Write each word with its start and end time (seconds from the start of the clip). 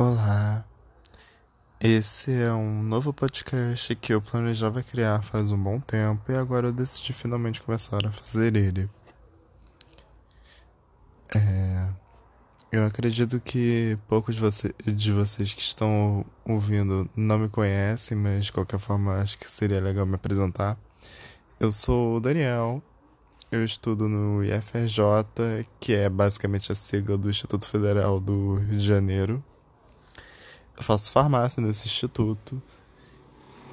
Olá, 0.00 0.64
esse 1.80 2.32
é 2.32 2.52
um 2.52 2.84
novo 2.84 3.12
podcast 3.12 3.96
que 3.96 4.14
eu 4.14 4.22
planejava 4.22 4.80
criar 4.80 5.22
faz 5.22 5.50
um 5.50 5.60
bom 5.60 5.80
tempo 5.80 6.30
e 6.30 6.36
agora 6.36 6.68
eu 6.68 6.72
decidi 6.72 7.12
finalmente 7.12 7.60
começar 7.60 8.06
a 8.06 8.12
fazer 8.12 8.54
ele. 8.54 8.88
É, 11.34 11.88
eu 12.70 12.86
acredito 12.86 13.40
que 13.40 13.98
poucos 14.06 14.36
de, 14.36 14.40
você, 14.40 14.72
de 14.86 15.10
vocês 15.10 15.52
que 15.52 15.62
estão 15.62 16.24
ouvindo 16.46 17.10
não 17.16 17.36
me 17.36 17.48
conhecem, 17.48 18.16
mas 18.16 18.44
de 18.44 18.52
qualquer 18.52 18.78
forma 18.78 19.20
acho 19.20 19.36
que 19.36 19.50
seria 19.50 19.80
legal 19.80 20.06
me 20.06 20.14
apresentar. 20.14 20.78
Eu 21.58 21.72
sou 21.72 22.18
o 22.18 22.20
Daniel, 22.20 22.80
eu 23.50 23.64
estudo 23.64 24.08
no 24.08 24.44
IFRJ, 24.44 25.02
que 25.80 25.92
é 25.92 26.08
basicamente 26.08 26.70
a 26.70 26.76
sigla 26.76 27.18
do 27.18 27.28
Instituto 27.28 27.66
Federal 27.66 28.20
do 28.20 28.58
Rio 28.58 28.78
de 28.78 28.86
Janeiro. 28.86 29.44
Faço 30.80 31.10
farmácia 31.12 31.62
nesse 31.62 31.86
instituto. 31.86 32.62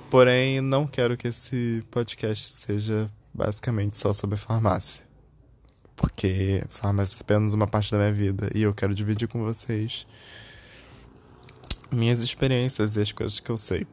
Porém, 0.10 0.62
não 0.62 0.88
quero 0.88 1.18
que 1.18 1.28
esse 1.28 1.84
podcast 1.92 2.58
seja 2.60 3.10
basicamente 3.34 3.98
só 3.98 4.14
sobre 4.14 4.38
farmácia. 4.38 5.06
Porque 5.96 6.64
farmácia 6.70 7.18
é 7.18 7.22
apenas 7.22 7.54
uma 7.54 7.68
parte 7.68 7.92
da 7.92 7.98
minha 7.98 8.14
vida 8.14 8.50
e 8.54 8.64
eu 8.64 8.74
quero 8.74 8.94
dividir 8.94 9.28
com 9.28 9.44
vocês 9.44 10.06
minhas 11.92 12.20
experiências 12.20 12.96
e 12.96 13.02
as 13.02 13.12
coisas 13.12 13.40
que 13.40 13.50
eu 13.50 13.58
sei. 13.58 13.88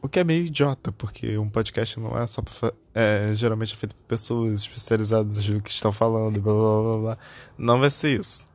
O 0.00 0.08
que 0.08 0.20
é 0.20 0.24
meio 0.24 0.46
idiota, 0.46 0.92
porque 0.92 1.36
um 1.38 1.48
podcast 1.48 1.98
não 1.98 2.16
é 2.16 2.26
só 2.26 2.40
pra, 2.40 2.72
é, 2.94 3.34
geralmente 3.34 3.74
é 3.74 3.76
feito 3.76 3.94
por 3.94 4.04
pessoas 4.04 4.52
especializadas 4.54 5.48
no 5.48 5.60
que 5.60 5.70
estão 5.70 5.92
falando, 5.92 6.40
blá 6.40 6.52
blá 6.52 6.82
blá 6.82 6.98
blá. 6.98 7.18
Não 7.56 7.80
vai 7.80 7.90
ser 7.90 8.18
isso. 8.20 8.48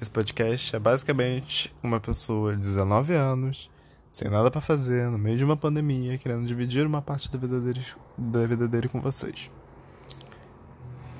Esse 0.00 0.12
podcast 0.12 0.76
é 0.76 0.78
basicamente 0.78 1.74
uma 1.82 1.98
pessoa 1.98 2.52
de 2.52 2.60
19 2.60 3.14
anos, 3.14 3.68
sem 4.12 4.30
nada 4.30 4.48
para 4.48 4.60
fazer, 4.60 5.10
no 5.10 5.18
meio 5.18 5.36
de 5.36 5.42
uma 5.42 5.56
pandemia, 5.56 6.16
querendo 6.16 6.46
dividir 6.46 6.86
uma 6.86 7.02
parte 7.02 7.28
da 7.28 7.36
vida 7.36 7.60
dele, 7.60 7.84
da 8.16 8.46
vida 8.46 8.68
dele 8.68 8.86
com 8.86 9.00
vocês. 9.00 9.50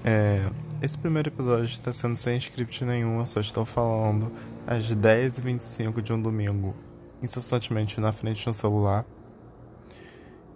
É, 0.05 0.49
esse 0.81 0.97
primeiro 0.97 1.29
episódio 1.29 1.65
está 1.65 1.93
sendo 1.93 2.15
sem 2.15 2.37
script 2.37 2.85
nenhum, 2.85 3.19
eu 3.19 3.27
só 3.27 3.41
estou 3.41 3.65
falando 3.65 4.31
às 4.65 4.95
10h25 4.95 6.01
de 6.01 6.13
um 6.13 6.23
domingo, 6.23 6.73
incessantemente 7.21 8.01
na 8.01 8.13
frente 8.13 8.45
de 8.45 8.49
um 8.49 8.53
celular. 8.53 9.05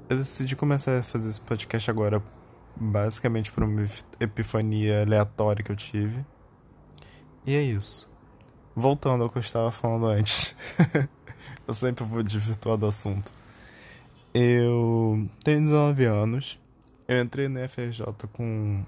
Eu 0.09 0.19
decidi 0.19 0.55
começar 0.55 0.97
a 0.97 1.03
fazer 1.03 1.29
esse 1.29 1.41
podcast 1.41 1.91
agora, 1.91 2.23
basicamente 2.77 3.51
por 3.51 3.65
uma 3.65 3.85
epifania 4.21 5.03
aleatória 5.03 5.65
que 5.65 5.73
eu 5.73 5.77
tive. 5.77 6.25
E 7.45 7.57
é 7.57 7.61
isso 7.61 8.12
voltando 8.75 9.25
ao 9.25 9.31
que 9.31 9.39
eu 9.39 9.41
estava 9.41 9.71
falando 9.71 10.07
antes. 10.07 10.55
eu 11.67 11.75
sempre 11.75 12.05
vou 12.05 12.23
desvirtuar 12.23 12.77
do 12.77 12.87
assunto. 12.87 13.33
Eu 14.35 15.29
tenho 15.45 15.61
19 15.61 16.05
anos. 16.05 16.59
Eu 17.07 17.21
entrei 17.21 17.49
na 17.49 17.69
FRJ 17.69 18.07
com 18.33 18.85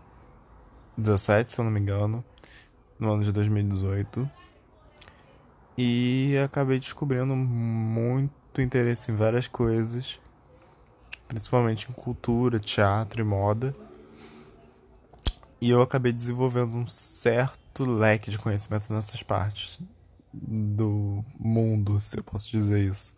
17, 0.96 1.52
se 1.52 1.60
eu 1.60 1.64
não 1.64 1.72
me 1.72 1.80
engano, 1.80 2.24
no 2.98 3.12
ano 3.12 3.24
de 3.24 3.32
2018. 3.32 4.30
E 5.76 6.36
acabei 6.42 6.78
descobrindo 6.78 7.34
muito 7.34 8.60
interesse 8.60 9.10
em 9.10 9.16
várias 9.16 9.48
coisas, 9.48 10.20
principalmente 11.26 11.90
em 11.90 11.92
cultura, 11.92 12.60
teatro 12.60 13.20
e 13.20 13.24
moda. 13.24 13.72
E 15.60 15.70
eu 15.70 15.82
acabei 15.82 16.12
desenvolvendo 16.12 16.76
um 16.76 16.86
certo 16.86 17.63
leque 17.82 18.30
de 18.30 18.38
conhecimento 18.38 18.92
nessas 18.92 19.22
partes 19.22 19.80
do 20.32 21.24
mundo, 21.38 21.98
se 21.98 22.18
eu 22.18 22.22
posso 22.22 22.50
dizer 22.50 22.84
isso. 22.84 23.14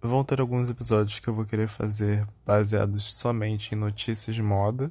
Vão 0.00 0.24
ter 0.24 0.40
alguns 0.40 0.70
episódios 0.70 1.20
que 1.20 1.28
eu 1.28 1.34
vou 1.34 1.44
querer 1.44 1.68
fazer 1.68 2.26
baseados 2.44 3.04
somente 3.04 3.74
em 3.74 3.78
notícias 3.78 4.34
de 4.34 4.42
moda, 4.42 4.90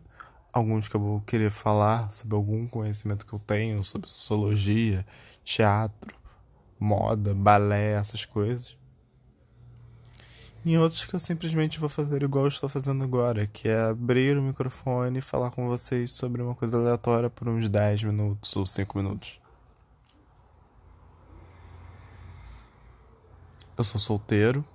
alguns 0.53 0.87
que 0.87 0.95
eu 0.95 1.01
vou 1.01 1.21
querer 1.21 1.51
falar 1.51 2.11
sobre 2.11 2.35
algum 2.35 2.67
conhecimento 2.67 3.25
que 3.25 3.33
eu 3.33 3.39
tenho 3.39 3.83
sobre 3.83 4.09
sociologia, 4.09 5.05
teatro, 5.43 6.15
moda, 6.79 7.33
balé, 7.33 7.93
essas 7.93 8.23
coisas. 8.25 8.77
E 10.65 10.75
outros 10.79 11.05
que 11.05 11.13
eu 11.13 11.19
simplesmente 11.19 11.79
vou 11.79 11.87
fazer 11.87 12.23
igual 12.23 12.47
estou 12.47 12.67
fazendo 12.67 13.03
agora, 13.03 13.45
que 13.45 13.69
é 13.69 13.83
abrir 13.83 14.35
o 14.35 14.41
microfone 14.41 15.19
e 15.19 15.21
falar 15.21 15.51
com 15.51 15.67
vocês 15.67 16.13
sobre 16.13 16.41
uma 16.41 16.55
coisa 16.55 16.75
aleatória 16.75 17.29
por 17.29 17.47
uns 17.47 17.69
10 17.69 18.05
minutos 18.05 18.55
ou 18.55 18.65
5 18.65 18.97
minutos. 18.97 19.39
Eu 23.77 23.83
sou 23.83 24.01
solteiro, 24.01 24.65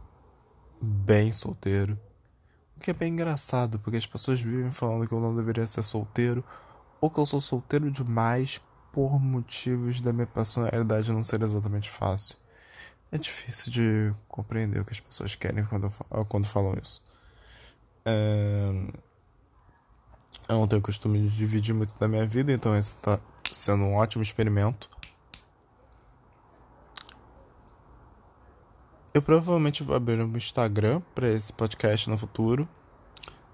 bem 0.80 1.32
solteiro. 1.32 1.98
O 2.76 2.80
que 2.80 2.92
é 2.92 2.94
bem 2.94 3.12
engraçado, 3.12 3.80
porque 3.80 3.96
as 3.96 4.06
pessoas 4.06 4.40
vivem 4.40 4.70
falando 4.70 5.08
que 5.08 5.12
eu 5.12 5.20
não 5.20 5.34
deveria 5.34 5.66
ser 5.66 5.82
solteiro, 5.82 6.44
ou 7.00 7.10
que 7.10 7.18
eu 7.18 7.26
sou 7.26 7.40
solteiro 7.40 7.90
demais 7.90 8.60
por 8.92 9.18
motivos 9.18 10.00
da 10.00 10.12
minha 10.12 10.26
personalidade 10.26 11.12
não 11.12 11.24
ser 11.24 11.42
exatamente 11.42 11.90
fácil. 11.90 12.36
É 13.12 13.18
difícil 13.18 13.72
de 13.72 14.12
compreender 14.28 14.80
o 14.80 14.84
que 14.84 14.92
as 14.92 15.00
pessoas 15.00 15.34
querem 15.34 15.64
quando, 15.64 15.90
quando 16.28 16.46
falam 16.46 16.74
isso. 16.80 17.02
É... 18.04 18.70
Eu 20.48 20.56
não 20.56 20.68
tenho 20.68 20.82
costume 20.82 21.20
de 21.20 21.36
dividir 21.36 21.74
muito 21.74 21.96
da 21.98 22.08
minha 22.08 22.26
vida, 22.26 22.52
então 22.52 22.76
isso 22.78 22.96
está 22.96 23.20
sendo 23.52 23.84
um 23.84 23.94
ótimo 23.96 24.22
experimento. 24.22 24.88
Eu 29.12 29.22
provavelmente 29.22 29.82
vou 29.82 29.96
abrir 29.96 30.20
um 30.20 30.36
Instagram 30.36 31.00
para 31.14 31.28
esse 31.28 31.52
podcast 31.52 32.08
no 32.08 32.16
futuro. 32.16 32.68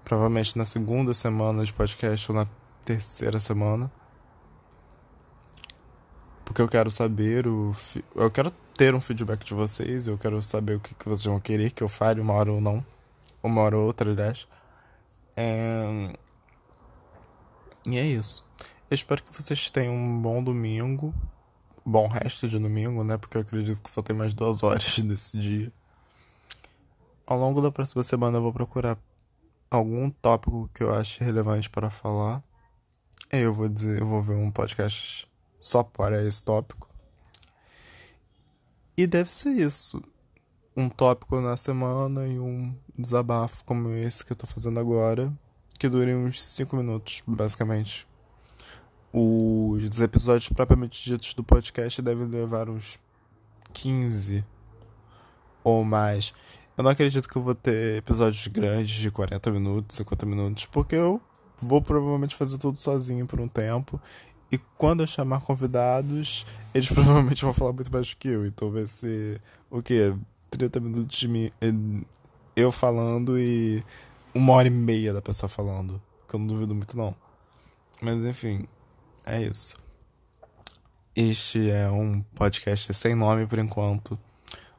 Provavelmente 0.03 0.57
na 0.57 0.65
segunda 0.65 1.13
semana 1.13 1.65
de 1.65 1.73
podcast 1.73 2.31
ou 2.31 2.37
na 2.37 2.47
terceira 2.85 3.39
semana. 3.39 3.91
Porque 6.57 6.63
eu 6.63 6.69
quero 6.69 6.89
saber 6.89 7.45
o. 7.45 7.71
Eu 8.15 8.31
quero 8.31 8.49
ter 8.75 8.95
um 8.95 8.99
feedback 8.99 9.45
de 9.45 9.53
vocês. 9.53 10.07
Eu 10.07 10.17
quero 10.17 10.41
saber 10.41 10.77
o 10.77 10.79
que, 10.79 10.95
que 10.95 11.07
vocês 11.07 11.25
vão 11.25 11.39
querer 11.39 11.69
que 11.69 11.83
eu 11.83 11.87
fale 11.87 12.19
uma 12.19 12.33
hora 12.33 12.51
ou 12.51 12.59
não. 12.59 12.83
Uma 13.43 13.61
hora 13.61 13.77
ou 13.77 13.85
outra, 13.85 14.09
aliás. 14.09 14.47
É... 15.35 16.11
E 17.85 17.99
é 17.99 18.03
isso. 18.03 18.43
Eu 18.89 18.95
espero 18.95 19.21
que 19.21 19.31
vocês 19.31 19.69
tenham 19.69 19.93
um 19.93 20.19
bom 20.19 20.43
domingo. 20.43 21.13
Bom 21.85 22.07
resto 22.07 22.47
de 22.47 22.57
domingo, 22.57 23.03
né? 23.03 23.19
Porque 23.19 23.37
eu 23.37 23.41
acredito 23.41 23.79
que 23.79 23.91
só 23.91 24.01
tem 24.01 24.15
mais 24.15 24.33
duas 24.33 24.63
horas 24.63 24.97
desse 25.05 25.37
dia. 25.37 25.71
Ao 27.27 27.37
longo 27.37 27.61
da 27.61 27.71
próxima 27.71 28.01
semana 28.01 28.39
eu 28.39 28.41
vou 28.41 28.51
procurar 28.51 28.97
algum 29.69 30.09
tópico 30.09 30.67
que 30.73 30.81
eu 30.81 30.91
ache 30.91 31.23
relevante 31.23 31.69
para 31.69 31.91
falar. 31.91 32.41
Eu 33.31 33.53
vou 33.53 33.69
dizer, 33.69 34.01
eu 34.01 34.07
vou 34.07 34.23
ver 34.23 34.33
um 34.33 34.49
podcast 34.49 35.29
só 35.59 35.83
para 35.83 36.23
esse 36.23 36.41
tópico. 36.43 36.87
E 38.95 39.05
deve 39.05 39.31
ser 39.31 39.51
isso. 39.51 40.01
Um 40.75 40.89
tópico 40.89 41.39
na 41.41 41.57
semana 41.57 42.27
e 42.27 42.39
um 42.39 42.75
desabafo 42.97 43.63
como 43.63 43.89
esse 43.93 44.25
que 44.25 44.31
eu 44.31 44.35
tô 44.35 44.47
fazendo 44.47 44.79
agora, 44.79 45.31
que 45.77 45.89
dure 45.89 46.13
uns 46.13 46.43
5 46.43 46.75
minutos, 46.75 47.21
basicamente. 47.25 48.07
Os 49.13 49.99
episódios 49.99 50.49
propriamente 50.49 51.03
ditos 51.03 51.33
do 51.33 51.43
podcast 51.43 52.01
devem 52.01 52.27
levar 52.27 52.69
uns 52.69 52.99
15 53.73 54.43
ou 55.63 55.83
mais. 55.83 56.33
Eu 56.77 56.83
não 56.83 56.91
acredito 56.91 57.27
que 57.27 57.35
eu 57.35 57.41
vou 57.41 57.55
ter 57.55 57.97
episódios 57.97 58.45
grandes 58.47 58.95
de 58.95 59.09
40 59.09 59.51
minutos, 59.51 59.97
50 59.97 60.25
minutos, 60.25 60.65
porque 60.67 60.95
eu 60.95 61.21
vou 61.59 61.81
provavelmente 61.81 62.35
fazer 62.35 62.57
tudo 62.57 62.77
sozinho 62.77 63.25
por 63.25 63.39
um 63.39 63.47
tempo 63.47 63.99
e 64.51 64.57
quando 64.77 65.01
eu 65.01 65.07
chamar 65.07 65.41
convidados, 65.41 66.45
eles 66.73 66.87
provavelmente 66.89 67.43
vão 67.43 67.53
falar 67.53 67.73
muito 67.73 67.91
mais 67.91 68.13
que 68.13 68.27
eu. 68.27 68.45
Então 68.45 68.71
vai 68.71 68.87
ser 68.87 69.41
o 69.69 69.81
quê? 69.81 70.15
30 70.49 70.79
minutos 70.79 71.17
de 71.17 71.27
mim, 71.27 71.51
eh, 71.61 72.05
eu 72.55 72.71
falando 72.71 73.37
e 73.37 73.83
uma 74.33 74.53
hora 74.53 74.67
e 74.67 74.71
meia 74.71 75.13
da 75.13 75.21
pessoa 75.21 75.49
falando. 75.49 76.01
Que 76.27 76.35
eu 76.35 76.39
não 76.39 76.47
duvido 76.47 76.73
muito, 76.73 76.95
não. 76.97 77.15
Mas 78.01 78.23
enfim, 78.25 78.65
é 79.25 79.41
isso. 79.41 79.75
Este 81.15 81.69
é 81.69 81.89
um 81.89 82.21
podcast 82.35 82.93
sem 82.93 83.15
nome 83.15 83.47
por 83.47 83.59
enquanto. 83.59 84.17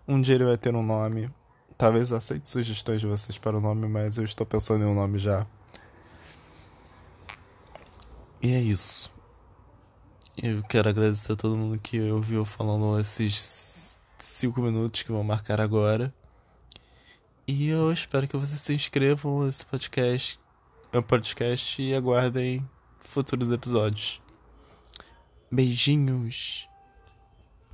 Um 0.07 0.21
dia 0.21 0.37
ele 0.37 0.45
vai 0.45 0.57
ter 0.57 0.75
um 0.75 0.83
nome. 0.83 1.31
Talvez 1.77 2.11
eu 2.11 2.17
aceite 2.17 2.49
sugestões 2.49 3.01
de 3.01 3.07
vocês 3.07 3.39
para 3.39 3.57
o 3.57 3.61
nome, 3.61 3.87
mas 3.89 4.19
eu 4.19 4.25
estou 4.25 4.47
pensando 4.47 4.85
em 4.85 4.87
um 4.87 4.95
nome 4.95 5.19
já. 5.19 5.47
E 8.43 8.53
é 8.53 8.61
isso. 8.61 9.18
Eu 10.41 10.63
quero 10.63 10.89
agradecer 10.89 11.33
a 11.33 11.37
todo 11.37 11.57
mundo 11.57 11.81
que 11.81 12.01
ouviu 12.13 12.45
falando 12.45 13.01
esses 13.01 13.99
cinco 14.21 14.63
minutos 14.63 15.03
que 15.03 15.11
vão 15.11 15.25
marcar 15.25 15.61
agora. 15.61 16.15
E 17.45 17.69
eu 17.69 17.93
espero 17.93 18.29
que 18.29 18.37
vocês 18.37 18.61
se 18.61 18.73
inscrevam 18.73 19.45
nesse 19.45 19.67
podcast, 19.67 20.39
podcast 21.09 21.83
e 21.83 21.93
aguardem 21.93 22.65
futuros 22.99 23.51
episódios. 23.51 24.21
Beijinhos! 25.51 26.69